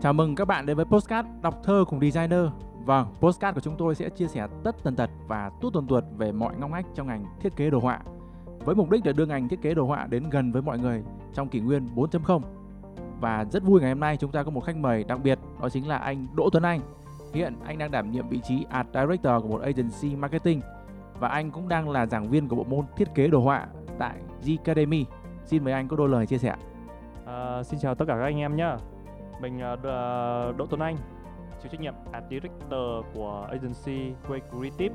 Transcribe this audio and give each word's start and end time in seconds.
Chào 0.00 0.12
mừng 0.12 0.34
các 0.34 0.44
bạn 0.44 0.66
đến 0.66 0.76
với 0.76 0.84
Postcard 0.84 1.28
Đọc 1.42 1.60
thơ 1.64 1.84
cùng 1.88 2.00
designer. 2.00 2.40
Vâng, 2.84 3.06
Postcard 3.20 3.54
của 3.54 3.60
chúng 3.60 3.76
tôi 3.76 3.94
sẽ 3.94 4.08
chia 4.08 4.26
sẻ 4.26 4.46
tất 4.64 4.76
tần 4.82 4.96
tật 4.96 5.10
và 5.26 5.50
tút 5.60 5.72
tuần 5.72 5.86
tuột 5.86 6.04
về 6.16 6.32
mọi 6.32 6.54
ngóc 6.58 6.70
ngách 6.70 6.86
trong 6.94 7.06
ngành 7.06 7.24
thiết 7.40 7.56
kế 7.56 7.70
đồ 7.70 7.80
họa. 7.80 8.00
Với 8.64 8.74
mục 8.74 8.90
đích 8.90 9.06
là 9.06 9.12
đưa 9.12 9.26
ngành 9.26 9.48
thiết 9.48 9.62
kế 9.62 9.74
đồ 9.74 9.84
họa 9.84 10.06
đến 10.10 10.30
gần 10.30 10.52
với 10.52 10.62
mọi 10.62 10.78
người 10.78 11.02
trong 11.34 11.48
kỷ 11.48 11.60
nguyên 11.60 11.88
4.0 11.94 12.40
và 13.20 13.44
rất 13.52 13.62
vui 13.62 13.80
ngày 13.80 13.90
hôm 13.90 14.00
nay 14.00 14.16
chúng 14.16 14.32
ta 14.32 14.42
có 14.42 14.50
một 14.50 14.60
khách 14.60 14.76
mời 14.76 15.04
đặc 15.04 15.18
biệt 15.22 15.38
đó 15.60 15.68
chính 15.68 15.88
là 15.88 15.96
anh 15.98 16.26
Đỗ 16.34 16.50
Tuấn 16.52 16.62
Anh. 16.62 16.80
Hiện 17.34 17.54
anh 17.64 17.78
đang 17.78 17.90
đảm 17.90 18.10
nhiệm 18.10 18.28
vị 18.28 18.40
trí 18.44 18.64
Art 18.70 18.88
Director 18.94 19.42
của 19.42 19.48
một 19.48 19.62
agency 19.62 20.16
marketing 20.16 20.60
và 21.18 21.28
anh 21.28 21.50
cũng 21.50 21.68
đang 21.68 21.90
là 21.90 22.06
giảng 22.06 22.30
viên 22.30 22.48
của 22.48 22.56
bộ 22.56 22.64
môn 22.64 22.84
thiết 22.96 23.14
kế 23.14 23.28
đồ 23.28 23.40
họa 23.40 23.66
tại 23.98 24.16
G 24.46 24.50
Academy. 24.58 25.04
Xin 25.44 25.64
mời 25.64 25.72
anh 25.72 25.88
có 25.88 25.96
đôi 25.96 26.08
lời 26.08 26.26
chia 26.26 26.38
sẻ 26.38 26.56
À, 27.26 27.62
xin 27.62 27.80
chào 27.80 27.94
tất 27.94 28.04
cả 28.08 28.14
các 28.14 28.24
anh 28.24 28.38
em 28.38 28.56
nhé. 28.56 28.76
Mình 29.40 29.60
à, 29.60 29.76
à, 29.84 30.52
Đỗ 30.56 30.66
Tuấn 30.66 30.80
Anh, 30.80 30.96
chịu 31.62 31.70
trách 31.72 31.80
nhiệm 31.80 31.94
Art 32.12 32.24
Director 32.30 33.04
của 33.14 33.48
agency 33.50 34.14
Quay 34.28 34.40
Creative. 34.50 34.94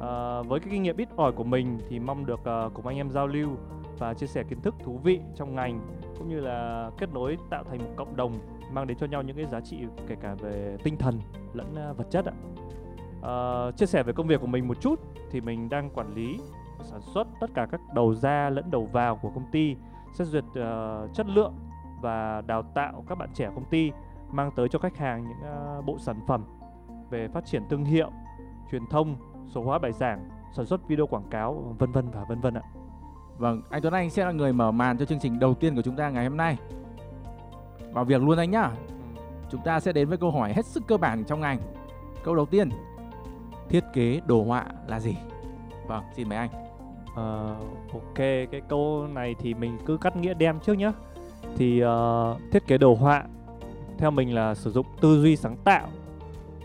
À, 0.00 0.42
với 0.42 0.60
cái 0.60 0.68
kinh 0.70 0.82
nghiệm 0.82 0.96
ít 0.96 1.08
ỏi 1.16 1.32
của 1.32 1.44
mình 1.44 1.78
thì 1.88 1.98
mong 1.98 2.26
được 2.26 2.40
uh, 2.40 2.74
cùng 2.74 2.86
anh 2.86 2.96
em 2.96 3.10
giao 3.10 3.26
lưu 3.26 3.48
và 3.98 4.14
chia 4.14 4.26
sẻ 4.26 4.42
kiến 4.42 4.60
thức 4.60 4.74
thú 4.84 5.00
vị 5.04 5.20
trong 5.34 5.54
ngành 5.54 5.80
cũng 6.18 6.28
như 6.28 6.40
là 6.40 6.90
kết 6.98 7.12
nối 7.14 7.38
tạo 7.50 7.64
thành 7.64 7.78
một 7.78 7.90
cộng 7.96 8.16
đồng 8.16 8.32
mang 8.72 8.86
đến 8.86 8.98
cho 9.00 9.06
nhau 9.06 9.22
những 9.22 9.36
cái 9.36 9.46
giá 9.46 9.60
trị 9.60 9.76
kể 10.08 10.14
cả 10.20 10.34
về 10.34 10.76
tinh 10.84 10.96
thần 10.96 11.20
lẫn 11.52 11.90
uh, 11.90 11.96
vật 11.96 12.06
chất 12.10 12.24
ạ. 12.24 12.34
À, 13.22 13.70
chia 13.76 13.86
sẻ 13.86 14.02
về 14.02 14.12
công 14.12 14.26
việc 14.26 14.40
của 14.40 14.46
mình 14.46 14.68
một 14.68 14.80
chút 14.80 15.00
thì 15.30 15.40
mình 15.40 15.68
đang 15.68 15.90
quản 15.90 16.14
lý 16.14 16.38
sản 16.82 17.00
xuất 17.14 17.26
tất 17.40 17.50
cả 17.54 17.66
các 17.70 17.80
đầu 17.94 18.14
ra 18.14 18.50
lẫn 18.50 18.70
đầu 18.70 18.88
vào 18.92 19.16
của 19.16 19.30
công 19.34 19.50
ty 19.52 19.76
xét 20.12 20.28
duyệt 20.28 20.44
uh, 20.44 21.14
chất 21.14 21.26
lượng 21.26 21.54
và 22.04 22.42
đào 22.46 22.62
tạo 22.62 23.04
các 23.08 23.18
bạn 23.18 23.28
trẻ 23.34 23.50
công 23.54 23.64
ty 23.64 23.92
mang 24.30 24.50
tới 24.56 24.68
cho 24.68 24.78
khách 24.78 24.96
hàng 24.96 25.24
những 25.28 25.38
uh, 25.78 25.84
bộ 25.84 25.98
sản 25.98 26.16
phẩm 26.26 26.44
về 27.10 27.28
phát 27.28 27.44
triển 27.44 27.62
thương 27.70 27.84
hiệu, 27.84 28.10
truyền 28.70 28.86
thông, 28.90 29.16
số 29.48 29.62
hóa 29.62 29.78
bài 29.78 29.92
giảng, 29.92 30.28
sản 30.56 30.66
xuất 30.66 30.88
video 30.88 31.06
quảng 31.06 31.28
cáo 31.30 31.74
vân 31.78 31.92
vân 31.92 32.10
và 32.10 32.24
vân 32.28 32.40
vân 32.40 32.54
ạ. 32.54 32.62
Vâng, 33.38 33.62
anh 33.70 33.82
Tuấn 33.82 33.94
Anh 33.94 34.10
sẽ 34.10 34.24
là 34.24 34.32
người 34.32 34.52
mở 34.52 34.70
màn 34.70 34.98
cho 34.98 35.04
chương 35.04 35.18
trình 35.18 35.38
đầu 35.38 35.54
tiên 35.54 35.74
của 35.76 35.82
chúng 35.82 35.96
ta 35.96 36.10
ngày 36.10 36.24
hôm 36.24 36.36
nay. 36.36 36.58
Vào 37.92 38.04
việc 38.04 38.22
luôn 38.22 38.38
anh 38.38 38.50
nhá. 38.50 38.70
Chúng 39.50 39.60
ta 39.64 39.80
sẽ 39.80 39.92
đến 39.92 40.08
với 40.08 40.18
câu 40.18 40.30
hỏi 40.30 40.52
hết 40.52 40.66
sức 40.66 40.82
cơ 40.88 40.96
bản 40.96 41.24
trong 41.24 41.40
ngành. 41.40 41.58
Câu 42.24 42.34
đầu 42.34 42.46
tiên, 42.46 42.68
thiết 43.68 43.84
kế 43.92 44.20
đồ 44.26 44.44
họa 44.44 44.66
là 44.86 45.00
gì? 45.00 45.16
Vâng, 45.86 46.04
xin 46.12 46.28
mời 46.28 46.38
anh. 46.38 46.50
Uh, 47.12 47.92
ok, 47.92 48.16
cái 48.16 48.62
câu 48.68 49.06
này 49.06 49.34
thì 49.38 49.54
mình 49.54 49.78
cứ 49.86 49.96
cắt 49.96 50.16
nghĩa 50.16 50.34
đem 50.34 50.60
trước 50.60 50.74
nhé. 50.74 50.92
Thì 51.56 51.84
uh, 51.84 51.90
thiết 52.52 52.66
kế 52.66 52.78
đồ 52.78 52.94
họa 52.94 53.24
theo 53.98 54.10
mình 54.10 54.34
là 54.34 54.54
sử 54.54 54.70
dụng 54.70 54.86
tư 55.00 55.22
duy 55.22 55.36
sáng 55.36 55.56
tạo, 55.64 55.88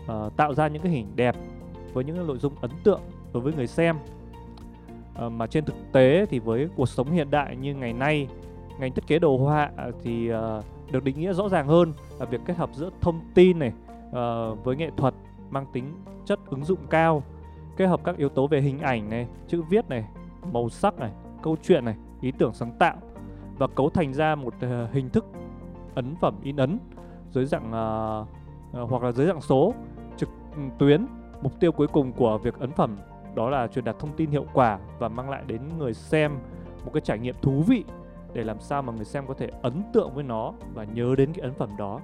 uh, 0.02 0.36
tạo 0.36 0.54
ra 0.54 0.68
những 0.68 0.82
cái 0.82 0.92
hình 0.92 1.06
đẹp 1.16 1.36
với 1.92 2.04
những 2.04 2.16
cái 2.16 2.24
nội 2.24 2.38
dung 2.38 2.52
ấn 2.60 2.70
tượng 2.84 3.00
đối 3.32 3.42
với 3.42 3.52
người 3.52 3.66
xem. 3.66 3.96
Uh, 5.26 5.32
mà 5.32 5.46
trên 5.46 5.64
thực 5.64 5.92
tế 5.92 6.26
thì 6.26 6.38
với 6.38 6.68
cuộc 6.76 6.88
sống 6.88 7.10
hiện 7.10 7.30
đại 7.30 7.56
như 7.56 7.74
ngày 7.74 7.92
nay, 7.92 8.28
ngành 8.78 8.92
thiết 8.92 9.06
kế 9.06 9.18
đồ 9.18 9.36
họa 9.36 9.70
à, 9.76 9.86
thì 10.02 10.32
uh, 10.32 10.64
được 10.92 11.04
định 11.04 11.20
nghĩa 11.20 11.32
rõ 11.32 11.48
ràng 11.48 11.66
hơn 11.66 11.92
là 12.18 12.26
việc 12.26 12.40
kết 12.46 12.56
hợp 12.56 12.70
giữa 12.74 12.90
thông 13.00 13.20
tin 13.34 13.58
này 13.58 13.72
uh, 14.08 14.64
với 14.64 14.76
nghệ 14.76 14.90
thuật 14.96 15.14
mang 15.50 15.66
tính 15.72 15.94
chất 16.26 16.38
ứng 16.50 16.64
dụng 16.64 16.78
cao 16.90 17.22
kết 17.76 17.86
hợp 17.86 18.00
các 18.04 18.16
yếu 18.16 18.28
tố 18.28 18.46
về 18.46 18.60
hình 18.60 18.80
ảnh 18.80 19.10
này, 19.10 19.26
chữ 19.48 19.62
viết 19.62 19.88
này, 19.88 20.04
màu 20.52 20.68
sắc 20.68 20.98
này, 20.98 21.10
câu 21.42 21.56
chuyện 21.62 21.84
này, 21.84 21.94
ý 22.20 22.32
tưởng 22.38 22.54
sáng 22.54 22.72
tạo 22.78 22.96
và 23.60 23.66
cấu 23.66 23.90
thành 23.90 24.14
ra 24.14 24.34
một 24.34 24.54
uh, 24.56 24.92
hình 24.92 25.10
thức 25.10 25.24
ấn 25.94 26.16
phẩm 26.20 26.34
in 26.42 26.56
ấn 26.56 26.78
dưới 27.30 27.44
dạng 27.44 27.66
uh, 27.66 28.28
uh, 28.82 28.90
hoặc 28.90 29.02
là 29.02 29.12
dưới 29.12 29.26
dạng 29.26 29.40
số 29.40 29.74
trực 30.16 30.28
ừ, 30.56 30.62
tuyến. 30.78 31.06
Mục 31.42 31.60
tiêu 31.60 31.72
cuối 31.72 31.86
cùng 31.86 32.12
của 32.12 32.38
việc 32.38 32.58
ấn 32.58 32.70
phẩm 32.72 32.98
đó 33.34 33.50
là 33.50 33.66
truyền 33.66 33.84
đạt 33.84 33.98
thông 33.98 34.16
tin 34.16 34.30
hiệu 34.30 34.44
quả 34.52 34.78
và 34.98 35.08
mang 35.08 35.30
lại 35.30 35.42
đến 35.46 35.60
người 35.78 35.94
xem 35.94 36.38
một 36.84 36.90
cái 36.94 37.00
trải 37.00 37.18
nghiệm 37.18 37.34
thú 37.42 37.62
vị 37.66 37.84
để 38.32 38.44
làm 38.44 38.60
sao 38.60 38.82
mà 38.82 38.92
người 38.92 39.04
xem 39.04 39.26
có 39.26 39.34
thể 39.34 39.50
ấn 39.62 39.82
tượng 39.92 40.14
với 40.14 40.24
nó 40.24 40.52
và 40.74 40.84
nhớ 40.84 41.14
đến 41.18 41.32
cái 41.32 41.42
ấn 41.42 41.54
phẩm 41.54 41.70
đó. 41.78 42.00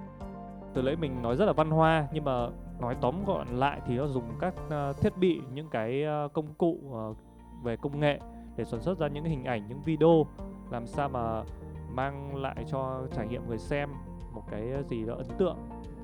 Từ 0.75 0.83
lấy 0.83 0.97
mình 0.97 1.23
nói 1.23 1.37
rất 1.37 1.45
là 1.45 1.53
văn 1.53 1.71
hoa 1.71 2.09
nhưng 2.13 2.25
mà 2.25 2.49
nói 2.81 2.97
tóm 3.01 3.25
gọn 3.27 3.49
lại 3.49 3.81
thì 3.87 3.97
nó 3.97 4.07
dùng 4.07 4.25
các 4.41 4.55
uh, 4.67 4.97
thiết 4.97 5.19
bị 5.19 5.41
những 5.55 5.69
cái 5.71 6.05
uh, 6.25 6.33
công 6.33 6.55
cụ 6.59 6.79
uh, 6.89 7.17
về 7.63 7.77
công 7.77 8.01
nghệ 8.01 8.21
để 8.57 8.65
sản 8.65 8.81
xuất 8.81 8.99
ra 8.99 9.09
những 9.09 9.25
hình 9.25 9.45
ảnh 9.45 9.69
những 9.69 9.83
video 9.85 10.27
làm 10.71 10.87
sao 10.87 11.09
mà 11.09 11.43
mang 11.91 12.37
lại 12.37 12.65
cho 12.71 13.03
trải 13.17 13.27
nghiệm 13.27 13.49
người 13.49 13.59
xem 13.59 13.91
một 14.33 14.43
cái 14.51 14.73
gì 14.89 15.05
đó 15.05 15.15
ấn 15.15 15.27
tượng 15.39 15.57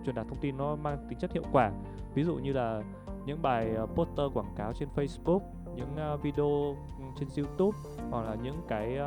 truyền 0.05 0.15
đạt 0.15 0.27
thông 0.29 0.39
tin 0.41 0.57
nó 0.57 0.77
mang 0.77 1.07
tính 1.09 1.19
chất 1.19 1.33
hiệu 1.33 1.45
quả 1.53 1.71
ví 2.15 2.25
dụ 2.25 2.35
như 2.35 2.53
là 2.53 2.83
những 3.27 3.43
bài 3.43 3.77
poster 3.95 4.27
quảng 4.35 4.55
cáo 4.57 4.73
trên 4.73 4.89
Facebook 4.95 5.41
những 5.75 6.19
video 6.23 6.77
trên 7.19 7.29
YouTube 7.37 7.79
hoặc 8.11 8.23
là 8.23 8.35
những 8.35 8.63
cái 8.69 8.99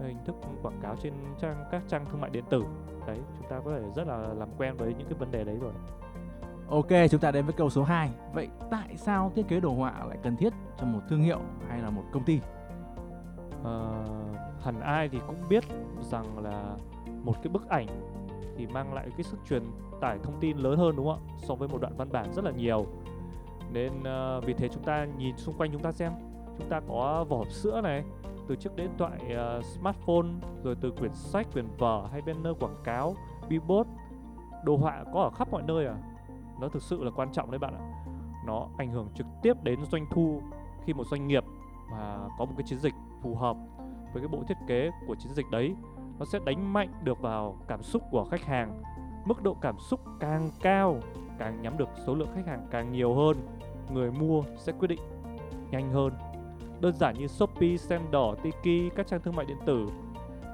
hình 0.00 0.18
thức 0.24 0.36
quảng 0.62 0.80
cáo 0.82 0.96
trên 1.02 1.12
trang 1.38 1.64
các 1.70 1.82
trang 1.88 2.06
thương 2.06 2.20
mại 2.20 2.30
điện 2.30 2.44
tử 2.50 2.64
đấy 3.06 3.18
chúng 3.38 3.48
ta 3.50 3.60
có 3.64 3.70
thể 3.70 3.82
rất 3.96 4.06
là 4.06 4.18
làm 4.18 4.48
quen 4.58 4.76
với 4.76 4.94
những 4.98 5.08
cái 5.08 5.18
vấn 5.18 5.30
đề 5.30 5.44
đấy 5.44 5.56
rồi 5.60 5.72
Ok, 6.70 6.88
chúng 7.10 7.20
ta 7.20 7.30
đến 7.30 7.44
với 7.44 7.54
câu 7.54 7.70
số 7.70 7.84
2. 7.84 8.10
Vậy 8.32 8.48
tại 8.70 8.96
sao 8.96 9.32
thiết 9.34 9.48
kế 9.48 9.60
đồ 9.60 9.74
họa 9.74 10.04
lại 10.08 10.18
cần 10.22 10.36
thiết 10.36 10.52
cho 10.80 10.86
một 10.86 11.00
thương 11.08 11.22
hiệu 11.22 11.40
hay 11.68 11.80
là 11.80 11.90
một 11.90 12.02
công 12.12 12.24
ty? 12.24 12.40
À, 13.64 14.04
hẳn 14.62 14.80
ai 14.80 15.08
thì 15.08 15.18
cũng 15.26 15.36
biết 15.48 15.64
rằng 16.00 16.38
là 16.38 16.76
một 17.24 17.34
cái 17.42 17.52
bức 17.52 17.68
ảnh 17.68 17.86
thì 18.56 18.66
mang 18.66 18.94
lại 18.94 19.08
cái 19.10 19.22
sức 19.22 19.38
truyền 19.48 19.62
tải 20.00 20.18
thông 20.22 20.40
tin 20.40 20.56
lớn 20.56 20.78
hơn 20.78 20.96
đúng 20.96 21.06
không 21.06 21.20
ạ? 21.28 21.34
So 21.38 21.54
với 21.54 21.68
một 21.68 21.80
đoạn 21.80 21.96
văn 21.96 22.12
bản 22.12 22.32
rất 22.32 22.44
là 22.44 22.50
nhiều. 22.50 22.86
Nên 23.72 23.92
uh, 24.00 24.44
vì 24.44 24.52
thế 24.54 24.68
chúng 24.68 24.82
ta 24.82 25.06
nhìn 25.18 25.36
xung 25.36 25.54
quanh 25.58 25.72
chúng 25.72 25.82
ta 25.82 25.92
xem, 25.92 26.12
chúng 26.58 26.68
ta 26.68 26.80
có 26.88 27.24
vỏ 27.28 27.36
hộp 27.36 27.50
sữa 27.50 27.80
này, 27.80 28.04
từ 28.48 28.56
chiếc 28.56 28.76
điện 28.76 28.90
thoại 28.98 29.18
uh, 29.58 29.64
smartphone, 29.64 30.28
rồi 30.62 30.76
từ 30.80 30.90
quyển 30.90 31.14
sách, 31.14 31.46
quyển 31.52 31.66
vở 31.78 32.08
hay 32.12 32.22
banner 32.22 32.52
quảng 32.60 32.76
cáo, 32.84 33.14
billboard, 33.48 33.90
đồ 34.64 34.76
họa 34.76 35.04
có 35.12 35.20
ở 35.20 35.30
khắp 35.30 35.48
mọi 35.50 35.62
nơi 35.62 35.86
à? 35.86 35.96
Nó 36.60 36.68
thực 36.68 36.82
sự 36.82 37.04
là 37.04 37.10
quan 37.16 37.32
trọng 37.32 37.50
đấy 37.50 37.58
bạn 37.58 37.74
ạ. 37.74 37.84
Nó 38.46 38.68
ảnh 38.78 38.90
hưởng 38.90 39.08
trực 39.14 39.26
tiếp 39.42 39.62
đến 39.62 39.84
doanh 39.84 40.06
thu 40.10 40.40
khi 40.84 40.92
một 40.92 41.04
doanh 41.06 41.26
nghiệp 41.26 41.44
mà 41.90 42.18
có 42.38 42.44
một 42.44 42.52
cái 42.56 42.66
chiến 42.66 42.78
dịch 42.78 42.94
phù 43.22 43.34
hợp 43.34 43.56
với 44.12 44.22
cái 44.22 44.28
bộ 44.28 44.42
thiết 44.48 44.58
kế 44.66 44.90
của 45.06 45.14
chiến 45.14 45.32
dịch 45.32 45.46
đấy 45.50 45.74
nó 46.18 46.24
sẽ 46.24 46.38
đánh 46.44 46.72
mạnh 46.72 46.92
được 47.02 47.20
vào 47.20 47.56
cảm 47.68 47.82
xúc 47.82 48.02
của 48.10 48.24
khách 48.24 48.44
hàng. 48.44 48.82
Mức 49.24 49.42
độ 49.42 49.56
cảm 49.60 49.76
xúc 49.78 50.00
càng 50.20 50.50
cao 50.62 51.00
càng 51.38 51.62
nhắm 51.62 51.78
được 51.78 51.88
số 52.06 52.14
lượng 52.14 52.28
khách 52.34 52.46
hàng 52.46 52.66
càng 52.70 52.92
nhiều 52.92 53.14
hơn 53.14 53.36
người 53.92 54.10
mua 54.10 54.42
sẽ 54.56 54.72
quyết 54.72 54.88
định 54.88 55.00
nhanh 55.70 55.92
hơn. 55.92 56.12
Đơn 56.80 56.94
giản 56.94 57.18
như 57.18 57.26
Shopee, 57.26 57.76
xem 57.76 58.00
đỏ, 58.10 58.34
Tiki, 58.42 58.94
các 58.96 59.06
trang 59.06 59.20
thương 59.20 59.36
mại 59.36 59.46
điện 59.46 59.58
tử. 59.66 59.86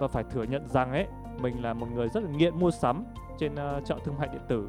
Và 0.00 0.08
phải 0.08 0.24
thừa 0.30 0.42
nhận 0.42 0.68
rằng 0.68 0.92
ấy 0.92 1.06
mình 1.40 1.62
là 1.62 1.74
một 1.74 1.86
người 1.94 2.08
rất 2.08 2.22
là 2.22 2.30
nghiện 2.30 2.58
mua 2.58 2.70
sắm 2.70 3.04
trên 3.38 3.52
uh, 3.52 3.84
chợ 3.84 3.98
thương 4.04 4.14
mại 4.18 4.28
điện 4.28 4.42
tử. 4.48 4.68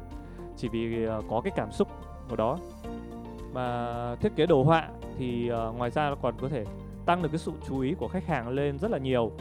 Chỉ 0.56 0.68
vì 0.68 1.06
uh, 1.08 1.24
có 1.30 1.40
cái 1.40 1.52
cảm 1.56 1.72
xúc 1.72 1.88
của 2.28 2.36
đó. 2.36 2.58
Mà 3.52 4.16
thiết 4.20 4.36
kế 4.36 4.46
đồ 4.46 4.62
họa 4.62 4.88
thì 5.18 5.50
uh, 5.68 5.76
ngoài 5.76 5.90
ra 5.90 6.10
nó 6.10 6.16
còn 6.22 6.34
có 6.40 6.48
thể 6.48 6.64
tăng 7.06 7.22
được 7.22 7.28
cái 7.32 7.38
sự 7.38 7.52
chú 7.68 7.80
ý 7.80 7.94
của 7.94 8.08
khách 8.08 8.26
hàng 8.26 8.48
lên 8.48 8.78
rất 8.78 8.90
là 8.90 8.98
nhiều 8.98 9.32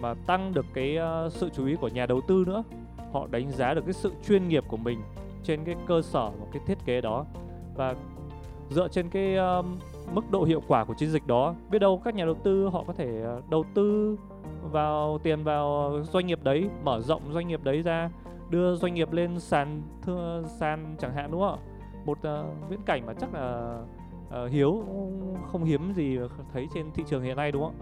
và 0.00 0.14
tăng 0.26 0.54
được 0.54 0.66
cái 0.74 0.98
uh, 1.26 1.32
sự 1.32 1.50
chú 1.54 1.66
ý 1.66 1.76
của 1.80 1.88
nhà 1.88 2.06
đầu 2.06 2.20
tư 2.28 2.44
nữa. 2.46 2.64
Họ 3.12 3.26
đánh 3.30 3.50
giá 3.50 3.74
được 3.74 3.84
cái 3.84 3.92
sự 3.92 4.12
chuyên 4.26 4.48
nghiệp 4.48 4.64
của 4.68 4.76
mình 4.76 5.00
trên 5.42 5.64
cái 5.64 5.74
cơ 5.86 6.02
sở 6.02 6.30
một 6.30 6.48
cái 6.52 6.62
thiết 6.66 6.78
kế 6.84 7.00
đó. 7.00 7.26
Và 7.74 7.94
dựa 8.70 8.88
trên 8.88 9.08
cái 9.10 9.36
uh, 9.58 9.66
mức 10.12 10.30
độ 10.30 10.44
hiệu 10.44 10.62
quả 10.68 10.84
của 10.84 10.94
chiến 10.94 11.10
dịch 11.10 11.26
đó 11.26 11.54
biết 11.70 11.78
đâu 11.78 12.00
các 12.04 12.14
nhà 12.14 12.24
đầu 12.24 12.34
tư 12.34 12.68
họ 12.68 12.84
có 12.86 12.92
thể 12.92 13.22
ờ, 13.22 13.42
đầu 13.50 13.64
tư 13.74 14.18
vào 14.62 15.18
tiền 15.22 15.44
vào 15.44 15.92
doanh 16.12 16.26
nghiệp 16.26 16.38
đấy 16.42 16.68
mở 16.84 17.00
rộng 17.00 17.22
doanh 17.32 17.48
nghiệp 17.48 17.60
đấy 17.64 17.82
ra 17.82 18.10
đưa 18.50 18.76
doanh 18.76 18.94
nghiệp 18.94 19.12
lên 19.12 19.40
sàn 19.40 19.82
thưa 20.02 20.42
sàn 20.58 20.96
chẳng 20.98 21.14
hạn 21.14 21.30
đúng 21.30 21.40
không 21.40 21.58
một 22.04 22.18
uh, 22.18 22.70
viễn 22.70 22.82
cảnh 22.86 23.06
mà 23.06 23.12
chắc 23.20 23.34
là 23.34 23.78
uh, 24.44 24.50
hiếu 24.50 24.84
không 25.46 25.64
hiếm 25.64 25.92
gì 25.92 26.18
thấy 26.52 26.68
trên 26.74 26.92
thị 26.92 27.04
trường 27.06 27.22
hiện 27.22 27.36
nay 27.36 27.52
đúng 27.52 27.62
không? 27.62 27.74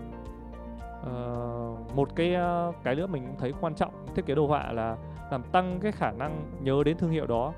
Uh, 1.03 1.97
một 1.97 2.09
cái 2.17 2.37
uh, 2.69 2.75
cái 2.83 2.95
nữa 2.95 3.07
mình 3.07 3.35
thấy 3.39 3.53
quan 3.61 3.75
trọng 3.75 4.07
thiết 4.15 4.27
kế 4.27 4.35
đồ 4.35 4.47
họa 4.47 4.73
là 4.73 4.97
làm 5.31 5.43
tăng 5.43 5.79
cái 5.81 5.93
khả 5.93 6.13
năng 6.13 6.45
nhớ 6.61 6.83
đến 6.85 6.97
thương 6.97 7.11
hiệu 7.11 7.27
đó 7.27 7.53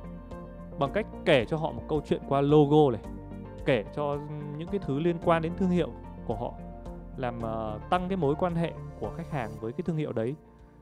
bằng 0.79 0.91
cách 0.93 1.06
kể 1.25 1.44
cho 1.44 1.56
họ 1.56 1.73
một 1.73 1.82
câu 1.88 2.00
chuyện 2.06 2.20
qua 2.29 2.41
logo 2.41 2.91
này 2.91 3.00
kể 3.64 3.85
cho 3.94 4.19
những 4.56 4.69
cái 4.69 4.81
thứ 4.85 4.99
liên 4.99 5.17
quan 5.25 5.43
đến 5.43 5.52
thương 5.56 5.70
hiệu 5.70 5.91
của 6.26 6.35
họ 6.35 6.52
làm 7.17 7.38
uh, 7.38 7.91
tăng 7.91 8.08
cái 8.08 8.17
mối 8.17 8.35
quan 8.35 8.55
hệ 8.55 8.73
của 9.00 9.11
khách 9.17 9.31
hàng 9.31 9.50
với 9.61 9.73
cái 9.73 9.82
thương 9.85 9.96
hiệu 9.96 10.12
đấy 10.12 10.35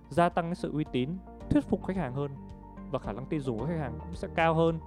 gia 0.08 0.28
tăng 0.28 0.44
cái 0.44 0.54
sự 0.54 0.72
uy 0.72 0.84
tín 0.92 1.10
thuyết 1.50 1.68
phục 1.68 1.84
khách 1.86 1.96
hàng 1.96 2.14
hơn 2.14 2.30
và 2.90 2.98
khả 2.98 3.12
năng 3.12 3.26
tin 3.26 3.40
dùng 3.40 3.58
của 3.58 3.66
khách 3.66 3.78
hàng 3.78 3.92
cũng 3.98 4.14
sẽ 4.14 4.28
cao 4.34 4.54
hơn. 4.54 4.78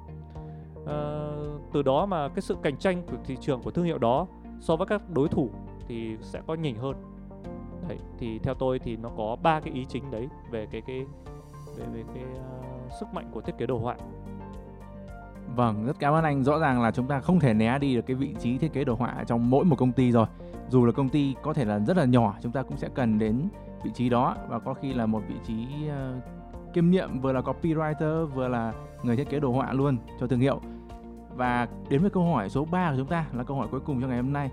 Ờ, 0.85 1.33
từ 1.73 1.81
đó 1.81 2.05
mà 2.05 2.29
cái 2.29 2.41
sự 2.41 2.55
cạnh 2.63 2.77
tranh 2.77 3.01
của 3.11 3.17
thị 3.25 3.37
trường 3.41 3.61
của 3.63 3.71
thương 3.71 3.85
hiệu 3.85 3.97
đó 3.97 4.27
so 4.59 4.75
với 4.75 4.87
các 4.87 5.09
đối 5.09 5.27
thủ 5.27 5.49
thì 5.87 6.17
sẽ 6.21 6.41
có 6.47 6.53
nhỉnh 6.53 6.75
hơn 6.75 6.95
đấy 7.87 7.97
thì 8.17 8.39
theo 8.39 8.53
tôi 8.53 8.79
thì 8.79 8.97
nó 8.97 9.09
có 9.17 9.37
ba 9.43 9.59
cái 9.59 9.73
ý 9.73 9.85
chính 9.89 10.11
đấy 10.11 10.27
về 10.51 10.67
cái 10.71 10.81
cái 10.81 11.05
về 11.77 11.85
về 11.93 12.03
cái 12.13 12.23
uh, 12.23 12.91
sức 12.99 13.05
mạnh 13.13 13.29
của 13.31 13.41
thiết 13.41 13.57
kế 13.57 13.65
đồ 13.65 13.77
họa 13.77 13.95
Vâng, 15.55 15.85
rất 15.85 15.99
cảm 15.99 16.13
ơn 16.13 16.23
anh. 16.23 16.43
Rõ 16.43 16.59
ràng 16.59 16.81
là 16.81 16.91
chúng 16.91 17.07
ta 17.07 17.19
không 17.19 17.39
thể 17.39 17.53
né 17.53 17.79
đi 17.79 17.95
được 17.95 18.01
cái 18.07 18.15
vị 18.15 18.35
trí 18.39 18.57
thiết 18.57 18.73
kế 18.73 18.83
đồ 18.83 18.95
họa 18.95 19.23
trong 19.27 19.49
mỗi 19.49 19.65
một 19.65 19.75
công 19.75 19.91
ty 19.91 20.11
rồi. 20.11 20.25
Dù 20.69 20.85
là 20.85 20.91
công 20.91 21.09
ty 21.09 21.35
có 21.41 21.53
thể 21.53 21.65
là 21.65 21.79
rất 21.79 21.97
là 21.97 22.05
nhỏ, 22.05 22.35
chúng 22.41 22.51
ta 22.51 22.63
cũng 22.63 22.77
sẽ 22.77 22.89
cần 22.93 23.19
đến 23.19 23.49
vị 23.83 23.91
trí 23.93 24.09
đó 24.09 24.35
và 24.47 24.59
có 24.59 24.73
khi 24.73 24.93
là 24.93 25.05
một 25.05 25.21
vị 25.27 25.35
trí 25.47 25.67
uh, 25.87 26.73
kiêm 26.73 26.89
nhiệm 26.89 27.19
vừa 27.21 27.31
là 27.31 27.41
copywriter 27.41 28.25
vừa 28.25 28.47
là 28.47 28.73
người 29.03 29.15
thiết 29.15 29.29
kế 29.29 29.39
đồ 29.39 29.51
họa 29.51 29.73
luôn 29.73 29.97
cho 30.19 30.27
thương 30.27 30.39
hiệu. 30.39 30.61
Và 31.35 31.67
đến 31.89 32.01
với 32.01 32.09
câu 32.09 32.23
hỏi 32.23 32.49
số 32.49 32.65
3 32.65 32.91
của 32.91 32.97
chúng 32.97 33.07
ta 33.07 33.25
là 33.33 33.43
câu 33.43 33.57
hỏi 33.57 33.67
cuối 33.71 33.79
cùng 33.79 34.01
cho 34.01 34.07
ngày 34.07 34.17
hôm 34.17 34.33
nay. 34.33 34.49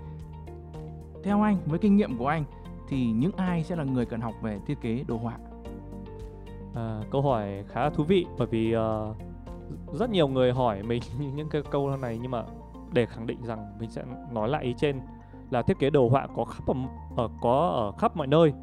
Theo 1.23 1.41
anh, 1.41 1.57
với 1.65 1.79
kinh 1.79 1.97
nghiệm 1.97 2.17
của 2.17 2.27
anh 2.27 2.43
thì 2.87 3.11
những 3.11 3.31
ai 3.37 3.63
sẽ 3.63 3.75
là 3.75 3.83
người 3.83 4.05
cần 4.05 4.21
học 4.21 4.33
về 4.41 4.59
thiết 4.65 4.81
kế 4.81 5.03
đồ 5.07 5.17
họa? 5.17 5.37
À, 6.75 7.01
câu 7.11 7.21
hỏi 7.21 7.63
khá 7.67 7.83
là 7.83 7.89
thú 7.89 8.03
vị 8.03 8.25
bởi 8.37 8.47
vì 8.47 8.75
uh, 8.75 9.15
rất 9.93 10.09
nhiều 10.09 10.27
người 10.27 10.53
hỏi 10.53 10.83
mình 10.83 11.01
những 11.35 11.49
cái 11.49 11.61
câu 11.71 11.97
này 11.97 12.19
nhưng 12.21 12.31
mà 12.31 12.43
để 12.93 13.05
khẳng 13.05 13.27
định 13.27 13.37
rằng 13.43 13.77
mình 13.79 13.89
sẽ 13.89 14.03
nói 14.31 14.49
lại 14.49 14.63
ý 14.63 14.73
trên 14.77 15.01
là 15.49 15.61
thiết 15.61 15.79
kế 15.79 15.89
đồ 15.89 16.09
họa 16.09 16.27
có 16.35 16.45
khắp 16.45 16.67
ở, 16.67 16.73
ở 17.15 17.23
ờ, 17.23 17.29
có 17.41 17.67
ở 17.67 17.91
khắp 17.99 18.17
mọi 18.17 18.27
nơi 18.27 18.53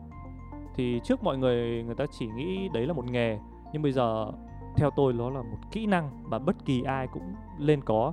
thì 0.74 1.00
trước 1.04 1.24
mọi 1.24 1.38
người 1.38 1.82
người 1.82 1.94
ta 1.94 2.04
chỉ 2.18 2.26
nghĩ 2.26 2.68
đấy 2.74 2.86
là 2.86 2.92
một 2.92 3.10
nghề 3.10 3.38
nhưng 3.72 3.82
bây 3.82 3.92
giờ 3.92 4.32
theo 4.76 4.90
tôi 4.90 5.12
nó 5.12 5.30
là 5.30 5.42
một 5.42 5.58
kỹ 5.72 5.86
năng 5.86 6.10
mà 6.30 6.38
bất 6.38 6.56
kỳ 6.64 6.82
ai 6.82 7.06
cũng 7.06 7.34
lên 7.58 7.80
có 7.84 8.12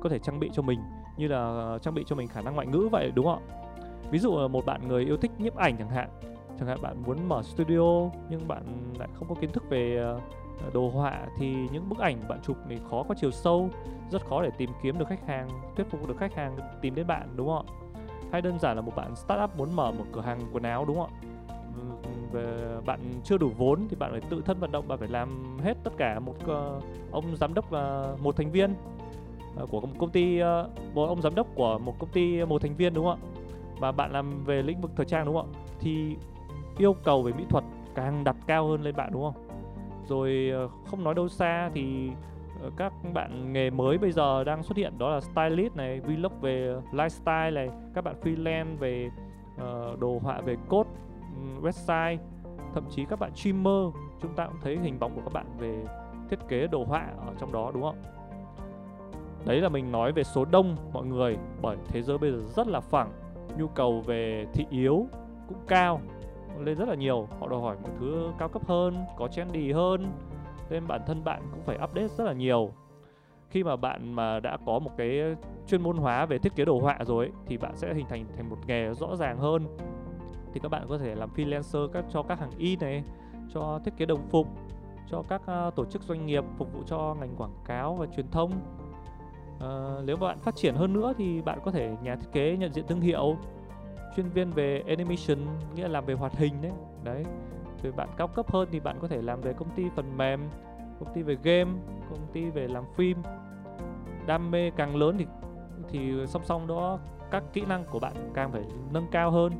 có 0.00 0.08
thể 0.08 0.18
trang 0.18 0.40
bị 0.40 0.50
cho 0.52 0.62
mình. 0.62 0.80
Như 1.16 1.28
là 1.28 1.78
trang 1.82 1.94
bị 1.94 2.04
cho 2.06 2.16
mình 2.16 2.28
khả 2.28 2.40
năng 2.40 2.54
ngoại 2.54 2.66
ngữ 2.66 2.88
vậy, 2.92 3.12
đúng 3.14 3.26
không 3.26 3.42
ạ? 3.48 3.54
Ví 4.10 4.18
dụ 4.18 4.48
một 4.48 4.66
bạn 4.66 4.88
người 4.88 5.04
yêu 5.04 5.16
thích 5.16 5.30
nhiếp 5.38 5.56
ảnh 5.56 5.76
chẳng 5.78 5.90
hạn. 5.90 6.08
Chẳng 6.58 6.68
hạn 6.68 6.78
bạn 6.82 7.02
muốn 7.06 7.28
mở 7.28 7.42
studio 7.42 8.10
nhưng 8.30 8.48
bạn 8.48 8.92
lại 8.98 9.08
không 9.14 9.28
có 9.28 9.34
kiến 9.34 9.52
thức 9.52 9.64
về 9.70 9.96
ờ, 9.96 10.20
đồ 10.72 10.88
họa 10.88 11.26
thì 11.38 11.54
những 11.72 11.88
bức 11.88 11.98
ảnh 11.98 12.28
bạn 12.28 12.38
chụp 12.42 12.56
thì 12.68 12.78
khó 12.90 13.02
có 13.08 13.14
chiều 13.20 13.30
sâu, 13.30 13.70
rất 14.10 14.26
khó 14.26 14.42
để 14.42 14.50
tìm 14.58 14.70
kiếm 14.82 14.98
được 14.98 15.08
khách 15.08 15.26
hàng, 15.26 15.48
thuyết 15.76 15.90
phục 15.90 16.08
được 16.08 16.16
khách 16.18 16.34
hàng 16.34 16.56
tìm 16.82 16.94
đến 16.94 17.06
bạn, 17.06 17.28
đúng 17.36 17.48
không 17.48 17.66
ạ? 17.66 17.72
Hay 18.32 18.42
đơn 18.42 18.58
giản 18.58 18.76
là 18.76 18.82
một 18.82 18.92
bạn 18.96 19.16
startup 19.16 19.56
muốn 19.56 19.76
mở 19.76 19.92
một 19.92 20.04
cửa 20.12 20.20
hàng 20.20 20.40
quần 20.52 20.62
áo, 20.62 20.84
đúng 20.84 20.96
không 20.96 21.10
ạ? 21.22 21.27
Về 22.32 22.76
bạn 22.86 23.00
chưa 23.24 23.38
đủ 23.38 23.50
vốn 23.58 23.86
thì 23.88 23.96
bạn 23.96 24.10
phải 24.10 24.20
tự 24.20 24.42
thân 24.44 24.58
vận 24.60 24.72
động 24.72 24.88
bạn 24.88 24.98
phải 24.98 25.08
làm 25.08 25.58
hết 25.64 25.74
tất 25.84 25.90
cả 25.96 26.18
một 26.18 26.34
uh, 26.42 26.82
ông 27.10 27.36
giám 27.36 27.54
đốc 27.54 27.72
là 27.72 28.14
một 28.22 28.36
thành 28.36 28.50
viên 28.50 28.74
ờ, 29.56 29.66
của 29.66 29.80
một 29.80 29.94
công 29.98 30.10
ty 30.10 30.40
một 30.94 31.06
ông 31.06 31.22
giám 31.22 31.34
đốc 31.34 31.46
của 31.54 31.78
một 31.78 31.94
công 31.98 32.10
ty 32.10 32.44
một 32.44 32.62
thành 32.62 32.76
viên 32.76 32.94
đúng 32.94 33.04
không 33.04 33.18
ạ? 33.22 33.26
Và 33.78 33.92
bạn 33.92 34.12
làm 34.12 34.44
về 34.44 34.62
lĩnh 34.62 34.80
vực 34.80 34.90
thời 34.96 35.06
trang 35.06 35.26
đúng 35.26 35.36
không 35.36 35.52
ạ? 35.54 35.58
Thì 35.80 36.16
yêu 36.78 36.96
cầu 37.04 37.22
về 37.22 37.32
mỹ 37.32 37.44
thuật 37.48 37.64
càng 37.94 38.24
đặt 38.24 38.36
cao 38.46 38.66
hơn 38.66 38.82
lên 38.82 38.96
bạn 38.96 39.10
đúng 39.12 39.22
không? 39.22 39.48
Rồi 40.06 40.50
không 40.86 41.04
nói 41.04 41.14
đâu 41.14 41.28
xa 41.28 41.70
thì 41.74 42.10
các 42.76 42.92
bạn 43.14 43.52
nghề 43.52 43.70
mới 43.70 43.98
bây 43.98 44.12
giờ 44.12 44.44
đang 44.44 44.62
xuất 44.62 44.76
hiện 44.76 44.98
đó 44.98 45.10
là 45.10 45.20
stylist 45.20 45.76
này 45.76 46.00
vlog 46.00 46.32
về 46.40 46.74
lifestyle 46.92 47.52
này 47.52 47.70
các 47.94 48.04
bạn 48.04 48.14
freelance 48.22 48.76
về 48.76 49.10
uh, 49.54 50.00
đồ 50.00 50.18
họa 50.22 50.40
về 50.40 50.56
cốt 50.68 50.86
website 51.62 52.18
thậm 52.74 52.84
chí 52.90 53.04
các 53.04 53.18
bạn 53.18 53.34
streamer 53.34 53.94
chúng 54.22 54.34
ta 54.36 54.46
cũng 54.46 54.60
thấy 54.62 54.78
hình 54.78 54.98
bóng 54.98 55.14
của 55.14 55.20
các 55.20 55.32
bạn 55.32 55.46
về 55.58 55.84
thiết 56.30 56.38
kế 56.48 56.66
đồ 56.66 56.84
họa 56.84 57.06
ở 57.26 57.34
trong 57.38 57.52
đó 57.52 57.70
đúng 57.74 57.82
không? 57.82 58.02
Đấy 59.46 59.60
là 59.60 59.68
mình 59.68 59.92
nói 59.92 60.12
về 60.12 60.24
số 60.24 60.44
đông 60.44 60.76
mọi 60.92 61.06
người 61.06 61.38
bởi 61.62 61.76
thế 61.88 62.02
giới 62.02 62.18
bây 62.18 62.30
giờ 62.30 62.38
rất 62.56 62.66
là 62.66 62.80
phẳng 62.80 63.12
nhu 63.58 63.66
cầu 63.66 64.00
về 64.00 64.46
thị 64.52 64.66
yếu 64.70 65.06
cũng 65.48 65.58
cao 65.68 66.00
lên 66.58 66.76
rất 66.76 66.88
là 66.88 66.94
nhiều 66.94 67.28
họ 67.40 67.48
đòi 67.48 67.60
hỏi 67.60 67.76
mọi 67.82 67.92
thứ 68.00 68.32
cao 68.38 68.48
cấp 68.48 68.62
hơn 68.66 68.94
có 69.16 69.28
trendy 69.28 69.72
hơn 69.72 70.12
nên 70.70 70.86
bản 70.86 71.00
thân 71.06 71.24
bạn 71.24 71.42
cũng 71.50 71.62
phải 71.62 71.76
update 71.84 72.08
rất 72.08 72.24
là 72.24 72.32
nhiều. 72.32 72.70
Khi 73.50 73.64
mà 73.64 73.76
bạn 73.76 74.12
mà 74.12 74.40
đã 74.40 74.58
có 74.66 74.78
một 74.78 74.90
cái 74.96 75.36
chuyên 75.66 75.82
môn 75.82 75.96
hóa 75.96 76.26
về 76.26 76.38
thiết 76.38 76.56
kế 76.56 76.64
đồ 76.64 76.78
họa 76.80 76.98
rồi 77.00 77.24
ấy, 77.24 77.32
thì 77.46 77.56
bạn 77.56 77.76
sẽ 77.76 77.94
hình 77.94 78.06
thành 78.08 78.24
thành 78.36 78.50
một 78.50 78.58
nghề 78.66 78.94
rõ 78.94 79.16
ràng 79.16 79.38
hơn 79.38 79.66
thì 80.58 80.62
các 80.62 80.68
bạn 80.68 80.86
có 80.88 80.98
thể 80.98 81.14
làm 81.14 81.30
freelancer 81.36 81.88
các 81.88 82.04
cho 82.10 82.22
các 82.22 82.40
hàng 82.40 82.50
in 82.58 82.78
này 82.80 83.02
cho 83.54 83.80
thiết 83.84 83.96
kế 83.96 84.06
đồng 84.06 84.28
phục 84.30 84.46
cho 85.10 85.22
các 85.28 85.42
uh, 85.68 85.74
tổ 85.74 85.84
chức 85.84 86.02
doanh 86.02 86.26
nghiệp 86.26 86.44
phục 86.56 86.72
vụ 86.72 86.82
cho 86.86 87.16
ngành 87.20 87.36
quảng 87.36 87.54
cáo 87.64 87.94
và 87.94 88.06
truyền 88.06 88.30
thông. 88.30 88.52
Uh, 89.56 90.04
nếu 90.04 90.16
bạn 90.16 90.38
phát 90.38 90.56
triển 90.56 90.74
hơn 90.74 90.92
nữa 90.92 91.12
thì 91.18 91.42
bạn 91.42 91.58
có 91.64 91.70
thể 91.70 91.96
nhà 92.02 92.16
thiết 92.16 92.28
kế 92.32 92.56
nhận 92.56 92.72
diện 92.72 92.86
thương 92.86 93.00
hiệu 93.00 93.36
chuyên 94.16 94.28
viên 94.28 94.50
về 94.50 94.82
animation 94.88 95.38
nghĩa 95.74 95.82
là 95.82 95.88
làm 95.88 96.04
về 96.04 96.14
hoạt 96.14 96.36
hình 96.36 96.62
đấy. 96.62 96.72
Đấy 97.04 97.24
rồi 97.82 97.92
bạn 97.92 98.08
cao 98.16 98.28
cấp 98.28 98.52
hơn 98.52 98.68
thì 98.72 98.80
bạn 98.80 98.98
có 99.00 99.08
thể 99.08 99.22
làm 99.22 99.40
về 99.40 99.52
công 99.52 99.70
ty 99.70 99.84
phần 99.96 100.16
mềm 100.16 100.48
công 101.00 101.14
ty 101.14 101.22
về 101.22 101.36
game 101.42 101.70
công 102.10 102.26
ty 102.32 102.50
về 102.50 102.68
làm 102.68 102.84
phim. 102.96 103.18
Đam 104.26 104.50
mê 104.50 104.70
càng 104.70 104.96
lớn 104.96 105.16
thì 105.18 105.26
thì 105.88 106.26
song 106.26 106.44
song 106.44 106.66
đó 106.66 106.98
các 107.30 107.44
kỹ 107.52 107.62
năng 107.68 107.84
của 107.84 107.98
bạn 107.98 108.12
càng 108.34 108.52
phải 108.52 108.62
nâng 108.92 109.06
cao 109.10 109.30
hơn 109.30 109.52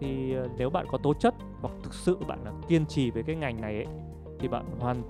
thì 0.00 0.34
ờ, 0.34 0.48
nếu 0.56 0.70
bạn 0.70 0.86
có 0.90 0.98
tố 0.98 1.14
chất 1.14 1.34
hoặc 1.60 1.74
thực 1.82 1.94
sự 1.94 2.18
bạn 2.28 2.38
là 2.44 2.52
kiên 2.68 2.86
trì 2.86 3.10
với 3.10 3.22
cái 3.22 3.36
ngành 3.36 3.60
này 3.60 3.74
ấy, 3.74 3.86
thì 4.38 4.48
bạn 4.48 4.64
hoàn 4.80 5.02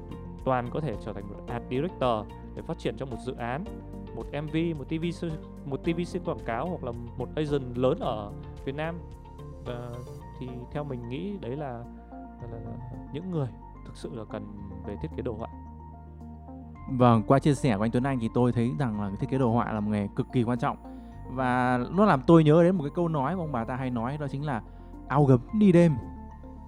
toàn 0.44 0.68
có 0.70 0.80
thể 0.80 0.96
trở 1.04 1.12
thành 1.12 1.28
một 1.28 1.36
art 1.46 1.62
director 1.70 2.26
để 2.54 2.62
phát 2.62 2.78
triển 2.78 2.96
cho 2.96 3.06
một 3.06 3.16
dự 3.26 3.34
án 3.34 3.64
một 4.16 4.26
MV 4.32 4.56
một 4.78 4.84
TV 4.88 5.24
một 5.64 5.76
TVC 5.76 6.24
quảng 6.24 6.44
cáo 6.44 6.68
hoặc 6.68 6.84
là 6.84 6.92
một 7.18 7.28
agent 7.36 7.76
lớn 7.76 7.98
ở 8.00 8.32
Việt 8.64 8.74
Nam. 8.74 8.98
À, 9.66 9.78
thì 10.40 10.48
theo 10.72 10.84
mình 10.84 11.08
nghĩ 11.08 11.36
đấy 11.40 11.56
là, 11.56 11.84
là, 12.12 12.48
là, 12.52 12.58
là 12.58 12.98
những 13.12 13.30
người 13.30 13.48
thực 13.86 13.96
sự 13.96 14.10
là 14.14 14.24
cần 14.30 14.46
về 14.86 14.96
thiết 15.02 15.08
kế 15.16 15.22
đồ 15.22 15.32
họa. 15.32 15.48
Vâng, 16.90 17.22
qua 17.26 17.38
chia 17.38 17.54
sẻ 17.54 17.76
của 17.76 17.84
anh 17.84 17.90
Tuấn 17.90 18.02
Anh 18.02 18.18
thì 18.20 18.28
tôi 18.34 18.52
thấy 18.52 18.72
rằng 18.78 19.00
là 19.00 19.10
thiết 19.20 19.30
kế 19.30 19.38
đồ 19.38 19.52
họa 19.52 19.72
là 19.72 19.80
một 19.80 19.90
nghề 19.90 20.08
cực 20.16 20.26
kỳ 20.32 20.42
quan 20.42 20.58
trọng. 20.58 20.76
Và 21.30 21.80
nó 21.90 22.04
làm 22.04 22.22
tôi 22.26 22.44
nhớ 22.44 22.62
đến 22.62 22.76
một 22.76 22.82
cái 22.84 22.92
câu 22.94 23.08
nói 23.08 23.36
mà 23.36 23.42
ông 23.42 23.52
bà 23.52 23.64
ta 23.64 23.76
hay 23.76 23.90
nói 23.90 24.16
đó 24.18 24.26
chính 24.30 24.46
là 24.46 24.62
áo 25.08 25.24
gấm 25.24 25.40
đi 25.52 25.72
đêm. 25.72 25.96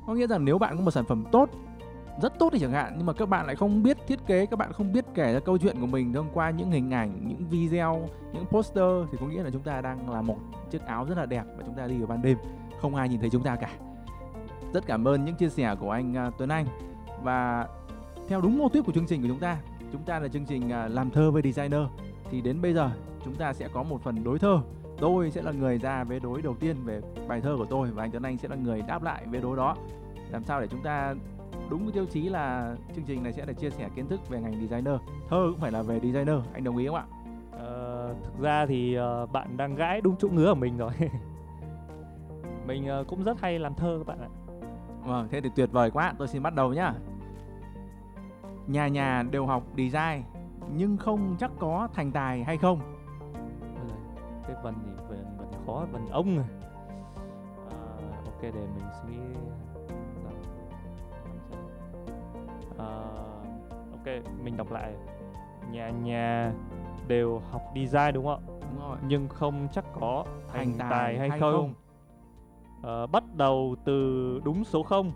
Có 0.06 0.14
nghĩa 0.14 0.26
rằng 0.26 0.44
nếu 0.44 0.58
bạn 0.58 0.76
có 0.76 0.82
một 0.82 0.90
sản 0.90 1.04
phẩm 1.04 1.24
tốt 1.32 1.50
rất 2.20 2.38
tốt 2.38 2.48
thì 2.52 2.58
chẳng 2.58 2.72
hạn 2.72 2.94
nhưng 2.96 3.06
mà 3.06 3.12
các 3.12 3.28
bạn 3.28 3.46
lại 3.46 3.56
không 3.56 3.82
biết 3.82 3.96
thiết 4.06 4.26
kế 4.26 4.46
các 4.46 4.58
bạn 4.58 4.72
không 4.72 4.92
biết 4.92 5.04
kể 5.14 5.32
ra 5.32 5.40
câu 5.40 5.58
chuyện 5.58 5.80
của 5.80 5.86
mình 5.86 6.12
thông 6.12 6.30
qua 6.34 6.50
những 6.50 6.70
hình 6.70 6.90
ảnh 6.90 7.28
những 7.28 7.48
video 7.50 8.08
những 8.32 8.46
poster 8.46 8.84
thì 9.12 9.18
có 9.20 9.26
nghĩa 9.26 9.42
là 9.42 9.50
chúng 9.50 9.62
ta 9.62 9.80
đang 9.80 10.10
là 10.10 10.22
một 10.22 10.36
chiếc 10.70 10.82
áo 10.86 11.04
rất 11.04 11.18
là 11.18 11.26
đẹp 11.26 11.44
và 11.56 11.62
chúng 11.66 11.74
ta 11.74 11.86
đi 11.86 11.98
vào 11.98 12.06
ban 12.06 12.22
đêm. 12.22 12.38
Không 12.80 12.94
ai 12.94 13.08
nhìn 13.08 13.20
thấy 13.20 13.30
chúng 13.30 13.42
ta 13.42 13.56
cả. 13.56 13.70
Rất 14.74 14.86
cảm 14.86 15.08
ơn 15.08 15.24
những 15.24 15.34
chia 15.34 15.48
sẻ 15.48 15.74
của 15.80 15.90
anh 15.90 16.28
uh, 16.28 16.34
Tuấn 16.38 16.48
Anh. 16.48 16.66
Và 17.22 17.68
theo 18.28 18.40
đúng 18.40 18.58
mô 18.58 18.68
tuyết 18.68 18.84
của 18.84 18.92
chương 18.92 19.06
trình 19.06 19.22
của 19.22 19.28
chúng 19.28 19.38
ta 19.38 19.58
chúng 19.92 20.02
ta 20.02 20.18
là 20.18 20.28
chương 20.28 20.44
trình 20.44 20.66
uh, 20.66 20.92
làm 20.92 21.10
thơ 21.10 21.30
với 21.30 21.42
designer. 21.42 21.82
Thì 22.30 22.40
đến 22.40 22.62
bây 22.62 22.74
giờ 22.74 22.90
chúng 23.24 23.34
ta 23.34 23.52
sẽ 23.52 23.68
có 23.72 23.82
một 23.82 24.02
phần 24.02 24.24
đối 24.24 24.38
thơ 24.38 24.60
tôi 25.00 25.30
sẽ 25.30 25.42
là 25.42 25.52
người 25.52 25.78
ra 25.78 26.04
vế 26.04 26.18
đối 26.18 26.42
đầu 26.42 26.54
tiên 26.60 26.76
về 26.84 27.00
bài 27.28 27.40
thơ 27.40 27.54
của 27.58 27.64
tôi 27.64 27.90
và 27.90 28.04
anh 28.04 28.10
Tuấn 28.10 28.22
Anh 28.22 28.38
sẽ 28.38 28.48
là 28.48 28.56
người 28.56 28.82
đáp 28.82 29.02
lại 29.02 29.26
vế 29.30 29.40
đối 29.40 29.56
đó. 29.56 29.76
Làm 30.30 30.44
sao 30.44 30.60
để 30.60 30.66
chúng 30.66 30.82
ta 30.82 31.14
đúng 31.70 31.82
cái 31.82 31.92
tiêu 31.92 32.06
chí 32.06 32.28
là 32.28 32.76
chương 32.94 33.04
trình 33.04 33.22
này 33.22 33.32
sẽ 33.32 33.46
là 33.46 33.52
chia 33.52 33.70
sẻ 33.70 33.88
kiến 33.94 34.08
thức 34.08 34.28
về 34.28 34.40
ngành 34.40 34.60
designer? 34.60 34.94
Thơ 35.28 35.46
cũng 35.50 35.60
phải 35.60 35.72
là 35.72 35.82
về 35.82 36.00
designer 36.00 36.36
anh 36.52 36.64
đồng 36.64 36.76
ý 36.76 36.86
không 36.86 36.96
ạ? 36.96 37.04
Ờ, 37.52 38.14
thực 38.24 38.40
ra 38.40 38.66
thì 38.66 38.98
uh, 38.98 39.32
bạn 39.32 39.56
đang 39.56 39.74
gãi 39.74 40.00
đúng 40.00 40.16
chỗ 40.18 40.28
ngứa 40.28 40.54
của 40.54 40.60
mình 40.60 40.78
rồi. 40.78 40.92
Mình 42.66 42.88
uh, 43.00 43.06
cũng 43.06 43.24
rất 43.24 43.40
hay 43.40 43.58
làm 43.58 43.74
thơ 43.74 43.98
các 43.98 44.06
bạn 44.06 44.20
ạ. 44.20 44.28
Vâng 45.04 45.28
thế 45.30 45.40
thì 45.40 45.50
tuyệt 45.56 45.72
vời 45.72 45.90
quá. 45.90 46.14
Tôi 46.18 46.28
xin 46.28 46.42
bắt 46.42 46.54
đầu 46.54 46.74
nhá. 46.74 46.94
Nhà 48.66 48.88
nhà 48.88 49.24
đều 49.30 49.46
học 49.46 49.62
design 49.76 50.22
nhưng 50.76 50.96
không 50.96 51.36
chắc 51.38 51.50
có 51.58 51.88
thành 51.92 52.12
tài 52.12 52.44
hay 52.44 52.56
không 52.56 52.80
cái 54.54 54.62
vần 54.62 54.74
thì 54.84 54.90
vần, 55.08 55.24
vần 55.38 55.48
khó 55.66 55.86
vần 55.92 56.06
ông 56.06 56.38
à, 56.38 56.44
ok 58.24 58.42
để 58.42 58.50
mình 58.52 58.84
suy 59.02 59.16
nghĩ. 59.16 59.38
À, 62.78 62.86
ok 63.92 64.06
mình 64.42 64.56
đọc 64.56 64.70
lại. 64.72 64.94
Nhà 65.70 65.90
nhà 65.90 66.52
đều 67.08 67.42
học 67.50 67.62
design 67.74 68.14
đúng 68.14 68.24
không 68.24 68.44
ạ? 68.48 68.52
Đúng 68.60 68.80
rồi. 68.80 68.98
Nhưng 69.06 69.28
không 69.28 69.68
chắc 69.72 69.84
có 70.00 70.24
thành, 70.52 70.74
tài, 70.78 70.90
tài 70.90 71.18
hay, 71.18 71.30
hay 71.30 71.40
không, 71.40 71.52
không? 71.52 71.74
À, 72.82 73.06
bắt 73.06 73.24
đầu 73.34 73.76
từ 73.84 74.40
đúng 74.44 74.64
số 74.64 74.82
0 74.82 75.12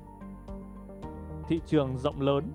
thị 1.48 1.60
trường 1.66 1.98
rộng 1.98 2.20
lớn. 2.20 2.52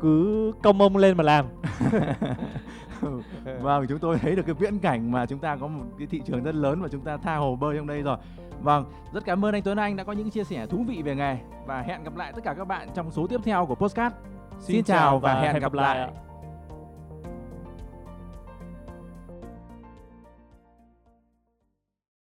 Cứ 0.00 0.52
công 0.62 0.80
ông 0.80 0.96
lên 0.96 1.16
mà 1.16 1.24
làm 1.24 1.46
vâng 3.62 3.86
chúng 3.88 3.98
tôi 3.98 4.18
thấy 4.18 4.36
được 4.36 4.42
cái 4.46 4.54
viễn 4.54 4.78
cảnh 4.78 5.10
mà 5.12 5.26
chúng 5.26 5.38
ta 5.38 5.56
có 5.56 5.66
một 5.66 5.84
cái 5.98 6.06
thị 6.06 6.22
trường 6.26 6.42
rất 6.42 6.54
lớn 6.54 6.82
và 6.82 6.88
chúng 6.88 7.00
ta 7.00 7.16
tha 7.16 7.36
hồ 7.36 7.56
bơi 7.56 7.76
trong 7.76 7.86
đây 7.86 8.02
rồi. 8.02 8.16
Vâng 8.62 8.84
rất 9.12 9.24
cảm 9.24 9.44
ơn 9.44 9.54
anh 9.54 9.62
Tuấn 9.62 9.78
Anh 9.78 9.96
đã 9.96 10.04
có 10.04 10.12
những 10.12 10.30
chia 10.30 10.44
sẻ 10.44 10.66
thú 10.66 10.84
vị 10.88 11.02
về 11.02 11.14
nghề 11.14 11.36
và 11.66 11.82
hẹn 11.82 12.04
gặp 12.04 12.16
lại 12.16 12.32
tất 12.34 12.44
cả 12.44 12.54
các 12.58 12.64
bạn 12.64 12.88
trong 12.94 13.10
số 13.10 13.26
tiếp 13.26 13.40
theo 13.44 13.66
của 13.66 13.74
postcard 13.74 14.16
xin, 14.58 14.76
xin 14.76 14.84
chào 14.84 15.18
và, 15.18 15.34
và 15.34 15.40
hẹn, 15.40 15.52
hẹn 15.52 15.62
gặp 15.62 15.72
lại, 15.72 15.98
lại. 15.98 16.10